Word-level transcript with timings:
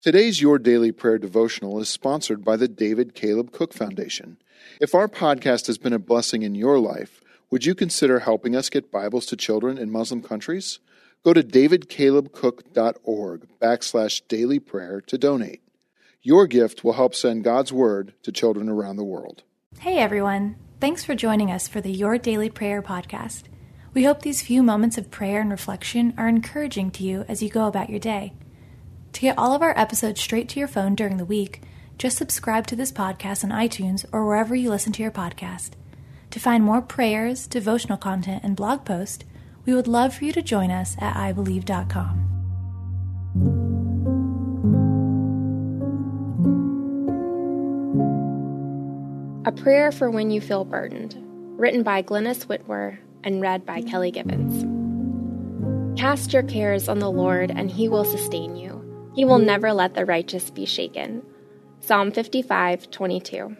Today's 0.00 0.40
Your 0.40 0.60
Daily 0.60 0.92
Prayer 0.92 1.18
devotional 1.18 1.80
is 1.80 1.88
sponsored 1.88 2.44
by 2.44 2.56
the 2.56 2.68
David 2.68 3.16
Caleb 3.16 3.50
Cook 3.50 3.74
Foundation. 3.74 4.36
If 4.80 4.94
our 4.94 5.08
podcast 5.08 5.66
has 5.66 5.76
been 5.76 5.92
a 5.92 5.98
blessing 5.98 6.42
in 6.42 6.54
your 6.54 6.78
life, 6.78 7.20
would 7.50 7.66
you 7.66 7.74
consider 7.74 8.20
helping 8.20 8.54
us 8.54 8.70
get 8.70 8.92
Bibles 8.92 9.26
to 9.26 9.36
children 9.36 9.76
in 9.76 9.90
Muslim 9.90 10.22
countries? 10.22 10.78
Go 11.24 11.34
to 11.34 11.42
davidcalebcook.org 11.42 13.48
backslash 13.60 14.22
daily 14.28 14.60
prayer 14.60 15.00
to 15.00 15.18
donate. 15.18 15.62
Your 16.22 16.46
gift 16.46 16.84
will 16.84 16.92
help 16.92 17.16
send 17.16 17.42
God's 17.42 17.72
Word 17.72 18.14
to 18.22 18.30
children 18.30 18.68
around 18.68 18.98
the 18.98 19.04
world. 19.04 19.42
Hey 19.80 19.98
everyone, 19.98 20.54
thanks 20.78 21.02
for 21.02 21.16
joining 21.16 21.50
us 21.50 21.66
for 21.66 21.80
the 21.80 21.90
Your 21.90 22.18
Daily 22.18 22.50
Prayer 22.50 22.82
podcast. 22.82 23.46
We 23.94 24.04
hope 24.04 24.22
these 24.22 24.42
few 24.42 24.62
moments 24.62 24.96
of 24.96 25.10
prayer 25.10 25.40
and 25.40 25.50
reflection 25.50 26.14
are 26.16 26.28
encouraging 26.28 26.92
to 26.92 27.02
you 27.02 27.24
as 27.26 27.42
you 27.42 27.50
go 27.50 27.66
about 27.66 27.90
your 27.90 27.98
day. 27.98 28.34
To 29.12 29.20
get 29.20 29.38
all 29.38 29.54
of 29.54 29.62
our 29.62 29.76
episodes 29.78 30.20
straight 30.20 30.48
to 30.50 30.58
your 30.58 30.68
phone 30.68 30.94
during 30.94 31.16
the 31.16 31.24
week, 31.24 31.62
just 31.98 32.16
subscribe 32.16 32.66
to 32.68 32.76
this 32.76 32.92
podcast 32.92 33.42
on 33.42 33.50
iTunes 33.50 34.04
or 34.12 34.24
wherever 34.24 34.54
you 34.54 34.70
listen 34.70 34.92
to 34.92 35.02
your 35.02 35.10
podcast. 35.10 35.70
To 36.30 36.40
find 36.40 36.62
more 36.62 36.82
prayers, 36.82 37.46
devotional 37.46 37.98
content, 37.98 38.44
and 38.44 38.54
blog 38.54 38.84
posts, 38.84 39.24
we 39.64 39.74
would 39.74 39.88
love 39.88 40.14
for 40.14 40.24
you 40.24 40.32
to 40.32 40.42
join 40.42 40.70
us 40.70 40.96
at 41.00 41.16
ibelieve.com. 41.16 42.24
A 49.46 49.52
Prayer 49.52 49.90
for 49.90 50.10
When 50.10 50.30
You 50.30 50.40
Feel 50.40 50.64
Burdened, 50.64 51.16
written 51.58 51.82
by 51.82 52.02
Glynnis 52.02 52.46
Whitwer 52.46 52.98
and 53.24 53.40
read 53.40 53.64
by 53.64 53.80
Kelly 53.82 54.10
Gibbons. 54.10 54.64
Cast 55.98 56.32
your 56.32 56.42
cares 56.42 56.88
on 56.88 56.98
the 56.98 57.10
Lord, 57.10 57.50
and 57.50 57.70
he 57.70 57.88
will 57.88 58.04
sustain 58.04 58.54
you. 58.54 58.67
He 59.18 59.24
will 59.24 59.38
mm-hmm. 59.38 59.46
never 59.46 59.72
let 59.72 59.94
the 59.94 60.06
righteous 60.06 60.48
be 60.48 60.64
shaken. 60.64 61.24
Psalm 61.80 62.12
55 62.12 62.88
22. 62.88 63.56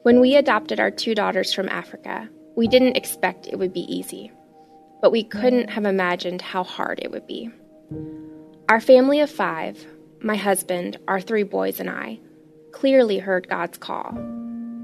When 0.00 0.18
we 0.18 0.34
adopted 0.34 0.80
our 0.80 0.90
two 0.90 1.14
daughters 1.14 1.52
from 1.52 1.68
Africa, 1.68 2.26
we 2.56 2.66
didn't 2.66 2.96
expect 2.96 3.46
it 3.46 3.58
would 3.58 3.74
be 3.74 3.80
easy, 3.94 4.32
but 5.02 5.12
we 5.12 5.24
couldn't 5.24 5.68
have 5.68 5.84
imagined 5.84 6.40
how 6.40 6.64
hard 6.64 7.00
it 7.02 7.10
would 7.10 7.26
be. 7.26 7.50
Our 8.70 8.80
family 8.80 9.20
of 9.20 9.28
five, 9.28 9.84
my 10.22 10.36
husband, 10.36 10.96
our 11.06 11.20
three 11.20 11.42
boys, 11.42 11.78
and 11.78 11.90
I, 11.90 12.18
clearly 12.72 13.18
heard 13.18 13.46
God's 13.46 13.76
call. 13.76 14.14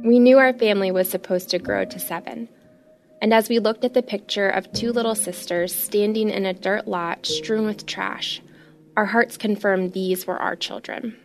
We 0.05 0.19
knew 0.19 0.37
our 0.37 0.53
family 0.53 0.91
was 0.91 1.09
supposed 1.09 1.49
to 1.49 1.59
grow 1.59 1.87
to 1.87 1.99
seven. 1.99 2.51
And 3.23 3.33
as 3.33 3.49
we 3.49 3.59
looked 3.59 3.87
at 3.87 3.95
the 3.95 4.03
picture 4.03 4.51
of 4.51 4.71
two 4.75 4.93
little 4.93 5.15
sisters 5.15 5.75
standing 5.75 6.29
in 6.29 6.45
a 6.45 6.53
dirt 6.53 6.87
lot 6.87 7.25
strewn 7.25 7.65
with 7.65 7.87
trash, 7.87 8.43
our 8.97 9.05
hearts 9.05 9.37
confirmed 9.37 9.93
these 9.93 10.27
were 10.27 10.39
our 10.39 10.57
children. 10.57 11.17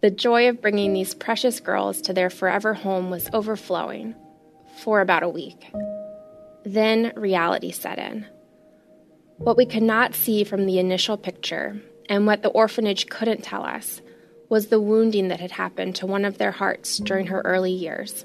The 0.00 0.10
joy 0.10 0.48
of 0.48 0.60
bringing 0.60 0.94
these 0.94 1.14
precious 1.14 1.60
girls 1.60 2.00
to 2.02 2.12
their 2.12 2.30
forever 2.30 2.74
home 2.74 3.10
was 3.10 3.28
overflowing 3.32 4.14
for 4.82 5.00
about 5.00 5.22
a 5.22 5.28
week. 5.28 5.70
Then 6.64 7.12
reality 7.14 7.70
set 7.70 7.98
in. 7.98 8.26
What 9.36 9.56
we 9.56 9.66
could 9.66 9.82
not 9.82 10.14
see 10.14 10.44
from 10.44 10.66
the 10.66 10.78
initial 10.78 11.16
picture, 11.16 11.80
and 12.08 12.26
what 12.26 12.42
the 12.42 12.48
orphanage 12.48 13.08
couldn't 13.08 13.42
tell 13.42 13.64
us, 13.64 14.00
was 14.48 14.66
the 14.66 14.80
wounding 14.80 15.28
that 15.28 15.40
had 15.40 15.52
happened 15.52 15.96
to 15.96 16.06
one 16.06 16.24
of 16.24 16.38
their 16.38 16.50
hearts 16.50 16.98
during 16.98 17.26
her 17.28 17.40
early 17.42 17.72
years. 17.72 18.24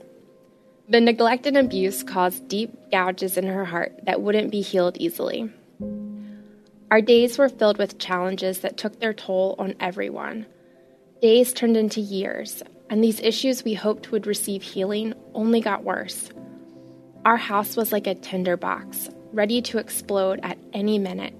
The 0.89 1.01
neglect 1.01 1.45
and 1.45 1.57
abuse 1.57 2.03
caused 2.03 2.47
deep 2.47 2.71
gouges 2.91 3.37
in 3.37 3.45
her 3.47 3.65
heart 3.65 3.99
that 4.03 4.21
wouldn't 4.21 4.51
be 4.51 4.61
healed 4.61 4.97
easily. 4.97 5.51
Our 6.89 7.01
days 7.01 7.37
were 7.37 7.49
filled 7.49 7.77
with 7.77 7.99
challenges 7.99 8.59
that 8.59 8.77
took 8.77 8.99
their 8.99 9.13
toll 9.13 9.55
on 9.59 9.75
everyone. 9.79 10.45
Days 11.21 11.51
turned 11.51 11.75
into 11.75 11.99
years, 11.99 12.63
and 12.89 13.03
these 13.03 13.19
issues 13.19 13.65
we 13.65 13.73
hoped 13.73 14.11
would 14.11 14.25
receive 14.25 14.63
healing 14.63 15.13
only 15.33 15.59
got 15.59 15.83
worse. 15.83 16.29
Our 17.25 17.35
house 17.35 17.75
was 17.75 17.91
like 17.91 18.07
a 18.07 18.15
tinderbox, 18.15 19.09
ready 19.33 19.61
to 19.63 19.79
explode 19.79 20.39
at 20.43 20.57
any 20.71 20.97
minute. 20.97 21.33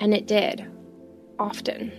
And 0.00 0.14
it 0.14 0.26
did, 0.26 0.64
often. 1.38 1.92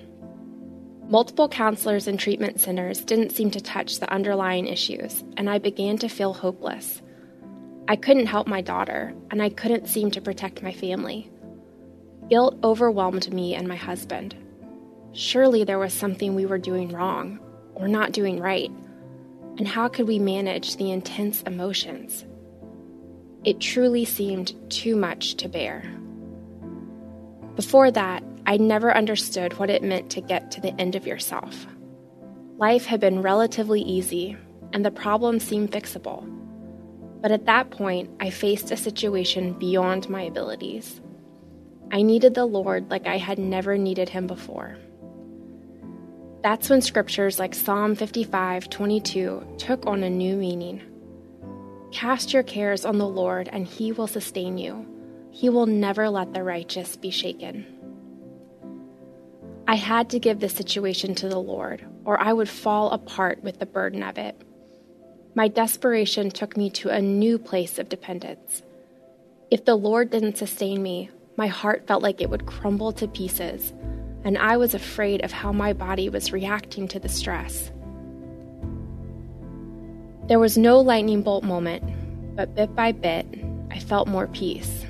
Multiple 1.08 1.50
counselors 1.50 2.08
and 2.08 2.20
treatment 2.20 2.60
centers 2.60 3.06
didn't 3.06 3.34
seem 3.34 3.52
to 3.52 3.62
touch 3.62 4.00
the 4.00 4.12
underlying 4.12 4.66
issues, 4.66 5.24
and 5.38 5.48
I 5.48 5.60
began 5.60 6.00
to 6.00 6.08
feel 6.08 6.34
hopeless. 6.34 7.04
I 7.88 7.98
couldn't 7.98 8.26
help 8.26 8.48
my 8.48 8.62
daughter, 8.62 9.14
and 9.30 9.44
I 9.44 9.50
couldn't 9.50 9.90
seem 9.90 10.10
to 10.12 10.22
protect 10.22 10.64
my 10.64 10.72
family. 10.72 11.30
Guilt 12.30 12.58
overwhelmed 12.64 13.34
me 13.34 13.54
and 13.54 13.68
my 13.68 13.76
husband. 13.76 14.36
Surely 15.12 15.64
there 15.64 15.80
was 15.80 15.94
something 15.94 16.34
we 16.34 16.46
were 16.46 16.58
doing 16.58 16.90
wrong 16.90 17.40
or 17.76 17.88
not 17.88 18.12
doing 18.12 18.40
right. 18.40 18.72
And 19.58 19.68
how 19.68 19.88
could 19.88 20.08
we 20.08 20.20
manage 20.20 20.78
the 20.78 20.92
intense 20.92 21.42
emotions? 21.44 22.26
It 23.44 23.60
truly 23.60 24.06
seemed 24.06 24.56
too 24.72 24.96
much 24.96 25.36
to 25.36 25.50
bear. 25.50 25.84
Before 27.56 27.92
that, 27.92 28.24
I 28.46 28.58
never 28.58 28.96
understood 28.96 29.60
what 29.60 29.70
it 29.70 29.84
meant 29.84 30.10
to 30.12 30.22
get 30.22 30.50
to 30.52 30.62
the 30.62 30.74
end 30.80 30.96
of 30.96 31.06
yourself. 31.06 31.68
Life 32.58 32.86
had 32.86 33.00
been 33.00 33.22
relatively 33.22 33.82
easy, 33.82 34.38
and 34.72 34.84
the 34.84 34.92
problems 34.92 35.44
seemed 35.44 35.72
fixable. 35.72 36.28
But 37.22 37.32
at 37.32 37.46
that 37.46 37.70
point, 37.70 38.10
I 38.20 38.32
faced 38.32 38.72
a 38.72 38.78
situation 38.78 39.54
beyond 39.54 40.10
my 40.10 40.24
abilities. 40.24 41.00
I 41.94 42.02
needed 42.02 42.34
the 42.34 42.48
Lord 42.48 42.90
like 42.90 43.06
I 43.06 43.18
had 43.18 43.38
never 43.38 43.78
needed 43.78 44.10
him 44.10 44.26
before. 44.26 44.78
That's 46.42 46.68
when 46.68 46.82
scriptures 46.82 47.38
like 47.38 47.54
Psalm 47.54 47.94
55 47.94 48.68
22 48.68 49.56
took 49.60 49.86
on 49.86 50.02
a 50.02 50.10
new 50.10 50.36
meaning. 50.36 50.82
Cast 51.92 52.34
your 52.34 52.42
cares 52.42 52.84
on 52.84 52.98
the 52.98 53.08
Lord, 53.08 53.48
and 53.48 53.68
he 53.68 53.92
will 53.92 54.08
sustain 54.08 54.58
you. 54.58 54.88
He 55.30 55.50
will 55.50 55.68
never 55.68 56.10
let 56.10 56.34
the 56.34 56.44
righteous 56.44 56.96
be 56.96 57.12
shaken. 57.12 57.64
I 59.68 59.76
had 59.76 60.10
to 60.10 60.20
give 60.20 60.40
this 60.40 60.56
situation 60.56 61.14
to 61.16 61.30
the 61.30 61.40
Lord, 61.40 61.86
or 62.06 62.20
I 62.20 62.34
would 62.34 62.50
fall 62.50 62.90
apart 62.90 63.44
with 63.44 63.60
the 63.60 63.68
burden 63.68 64.02
of 64.02 64.18
it. 64.18 64.36
My 65.36 65.48
desperation 65.48 66.32
took 66.32 66.58
me 66.58 66.72
to 66.72 66.90
a 66.90 67.04
new 67.04 67.38
place 67.38 67.78
of 67.78 67.88
dependence. 67.88 68.64
If 69.52 69.66
the 69.66 69.76
Lord 69.76 70.10
didn't 70.10 70.38
sustain 70.38 70.82
me, 70.82 71.12
my 71.36 71.48
heart 71.48 71.88
felt 71.88 72.04
like 72.04 72.22
it 72.22 72.30
would 72.30 72.46
crumble 72.46 72.92
to 72.94 73.08
pieces, 73.08 73.74
and 74.24 74.38
I 74.38 74.58
was 74.58 74.74
afraid 74.74 75.24
of 75.24 75.32
how 75.32 75.52
my 75.52 75.74
body 75.74 76.10
was 76.10 76.32
reacting 76.32 76.88
to 76.90 77.00
the 77.00 77.10
stress. 77.10 77.72
There 80.28 80.40
was 80.40 80.58
no 80.58 80.80
lightning 80.80 81.22
bolt 81.22 81.44
moment, 81.44 81.84
but 82.36 82.56
bit 82.56 82.76
by 82.76 82.92
bit, 82.92 83.26
I 83.72 83.80
felt 83.80 84.08
more 84.08 84.28
peace. 84.28 84.86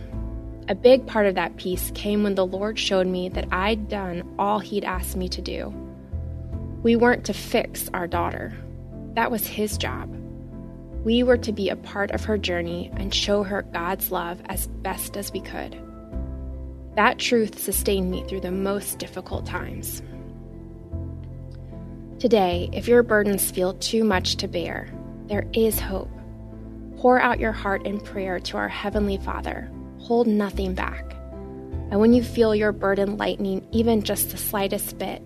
A 0.70 0.76
big 0.76 1.08
part 1.08 1.26
of 1.26 1.36
that 1.36 1.58
peace 1.58 1.92
came 1.96 2.24
when 2.24 2.36
the 2.36 2.46
Lord 2.46 2.78
showed 2.78 3.08
me 3.08 3.30
that 3.30 3.48
I'd 3.52 3.90
done 3.90 4.36
all 4.38 4.60
He'd 4.60 4.86
asked 4.86 5.16
me 5.16 5.28
to 5.30 5.42
do. 5.42 5.74
We 6.84 6.96
weren't 6.96 7.26
to 7.26 7.34
fix 7.34 7.90
our 7.94 8.08
daughter, 8.08 8.54
that 9.16 9.32
was 9.32 9.48
His 9.48 9.78
job. 9.78 10.10
We 11.04 11.24
were 11.24 11.38
to 11.38 11.52
be 11.52 11.70
a 11.70 11.76
part 11.76 12.12
of 12.12 12.24
her 12.26 12.38
journey 12.38 12.92
and 12.96 13.14
show 13.14 13.44
her 13.44 13.62
God's 13.62 14.12
love 14.12 14.42
as 14.46 14.68
best 14.68 15.18
as 15.18 15.32
we 15.32 15.42
could. 15.42 15.78
That 16.96 17.18
truth 17.18 17.60
sustained 17.60 18.12
me 18.12 18.24
through 18.28 18.42
the 18.42 18.52
most 18.52 19.00
difficult 19.00 19.46
times. 19.46 20.02
Today, 22.20 22.70
if 22.72 22.88
your 22.88 23.04
burdens 23.04 23.50
feel 23.50 23.74
too 23.74 24.04
much 24.04 24.38
to 24.38 24.48
bear, 24.48 24.90
there 25.28 25.48
is 25.54 25.80
hope. 25.80 26.12
Pour 26.98 27.20
out 27.20 27.40
your 27.40 27.52
heart 27.52 27.86
in 27.86 28.00
prayer 28.00 28.40
to 28.40 28.58
our 28.58 28.70
Heavenly 28.70 29.18
Father. 29.18 29.70
Hold 30.00 30.28
nothing 30.28 30.74
back. 30.74 31.14
And 31.92 32.00
when 32.00 32.14
you 32.14 32.24
feel 32.24 32.56
your 32.56 32.72
burden 32.72 33.18
lightening 33.18 33.68
even 33.72 34.04
just 34.04 34.30
the 34.30 34.38
slightest 34.38 34.98
bit, 34.98 35.22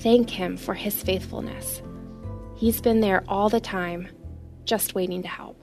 thank 0.00 0.30
Him 0.30 0.56
for 0.56 0.74
His 0.74 1.02
faithfulness. 1.02 1.82
He's 2.56 2.80
been 2.80 3.00
there 3.00 3.22
all 3.28 3.48
the 3.48 3.60
time, 3.60 4.08
just 4.64 4.94
waiting 4.94 5.22
to 5.22 5.28
help. 5.28 5.62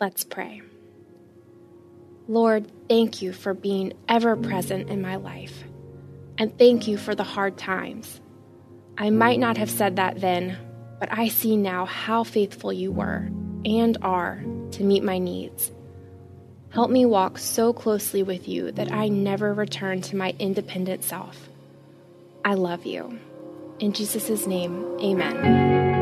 Let's 0.00 0.24
pray. 0.24 0.62
Lord, 2.30 2.70
thank 2.88 3.22
you 3.22 3.32
for 3.32 3.54
being 3.54 3.92
ever 4.08 4.36
present 4.36 4.88
in 4.88 5.02
my 5.02 5.16
life. 5.16 5.64
And 6.38 6.56
thank 6.56 6.86
you 6.86 6.96
for 6.96 7.12
the 7.12 7.24
hard 7.24 7.58
times. 7.58 8.20
I 8.96 9.10
might 9.10 9.40
not 9.40 9.56
have 9.56 9.68
said 9.68 9.96
that 9.96 10.20
then, 10.20 10.56
but 11.00 11.08
I 11.10 11.26
see 11.26 11.56
now 11.56 11.86
how 11.86 12.22
faithful 12.22 12.72
you 12.72 12.92
were 12.92 13.28
and 13.64 13.98
are 14.02 14.44
to 14.70 14.84
meet 14.84 15.02
my 15.02 15.18
needs. 15.18 15.72
Help 16.68 16.88
me 16.88 17.04
walk 17.04 17.36
so 17.36 17.72
closely 17.72 18.22
with 18.22 18.46
you 18.46 18.70
that 18.70 18.92
I 18.92 19.08
never 19.08 19.52
return 19.52 20.00
to 20.02 20.14
my 20.14 20.32
independent 20.38 21.02
self. 21.02 21.48
I 22.44 22.54
love 22.54 22.86
you. 22.86 23.18
In 23.80 23.92
Jesus' 23.92 24.46
name, 24.46 24.86
amen. 25.00 25.99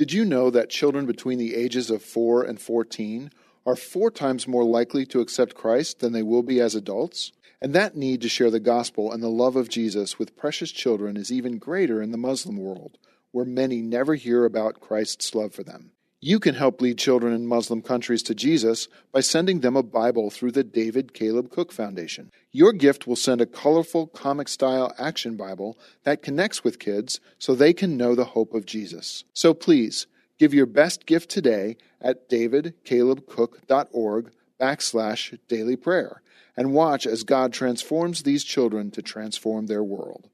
Did 0.00 0.14
you 0.14 0.24
know 0.24 0.48
that 0.48 0.70
children 0.70 1.04
between 1.04 1.36
the 1.36 1.54
ages 1.54 1.90
of 1.90 2.02
4 2.02 2.42
and 2.44 2.58
14 2.58 3.30
are 3.66 3.76
four 3.76 4.10
times 4.10 4.48
more 4.48 4.64
likely 4.64 5.04
to 5.04 5.20
accept 5.20 5.54
Christ 5.54 5.98
than 5.98 6.14
they 6.14 6.22
will 6.22 6.42
be 6.42 6.58
as 6.58 6.74
adults? 6.74 7.32
And 7.60 7.74
that 7.74 7.98
need 7.98 8.22
to 8.22 8.28
share 8.30 8.50
the 8.50 8.60
gospel 8.60 9.12
and 9.12 9.22
the 9.22 9.28
love 9.28 9.56
of 9.56 9.68
Jesus 9.68 10.18
with 10.18 10.38
precious 10.38 10.72
children 10.72 11.18
is 11.18 11.30
even 11.30 11.58
greater 11.58 12.00
in 12.00 12.12
the 12.12 12.16
Muslim 12.16 12.56
world, 12.56 12.96
where 13.30 13.44
many 13.44 13.82
never 13.82 14.14
hear 14.14 14.46
about 14.46 14.80
Christ's 14.80 15.34
love 15.34 15.52
for 15.52 15.64
them. 15.64 15.90
You 16.22 16.38
can 16.38 16.54
help 16.54 16.82
lead 16.82 16.98
children 16.98 17.32
in 17.32 17.46
Muslim 17.46 17.80
countries 17.80 18.22
to 18.24 18.34
Jesus 18.34 18.88
by 19.10 19.20
sending 19.20 19.60
them 19.60 19.74
a 19.74 19.82
Bible 19.82 20.28
through 20.28 20.52
the 20.52 20.62
David 20.62 21.14
Caleb 21.14 21.50
Cook 21.50 21.72
Foundation. 21.72 22.30
Your 22.52 22.74
gift 22.74 23.06
will 23.06 23.16
send 23.16 23.40
a 23.40 23.46
colorful 23.46 24.08
comic 24.08 24.48
style 24.48 24.92
action 24.98 25.36
Bible 25.36 25.78
that 26.04 26.22
connects 26.22 26.62
with 26.62 26.78
kids 26.78 27.20
so 27.38 27.54
they 27.54 27.72
can 27.72 27.96
know 27.96 28.14
the 28.14 28.26
hope 28.26 28.52
of 28.52 28.66
Jesus. 28.66 29.24
So 29.32 29.54
please, 29.54 30.06
give 30.38 30.52
your 30.52 30.66
best 30.66 31.06
gift 31.06 31.30
today 31.30 31.78
at 32.02 32.28
davidcalebcook.org 32.28 34.30
backslash 34.60 35.38
daily 35.48 35.76
prayer 35.76 36.20
and 36.54 36.74
watch 36.74 37.06
as 37.06 37.24
God 37.24 37.54
transforms 37.54 38.24
these 38.24 38.44
children 38.44 38.90
to 38.90 39.00
transform 39.00 39.68
their 39.68 39.82
world. 39.82 40.28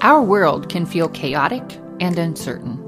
Our 0.00 0.22
world 0.22 0.70
can 0.70 0.86
feel 0.86 1.10
chaotic 1.10 1.78
and 2.00 2.18
uncertain. 2.18 2.87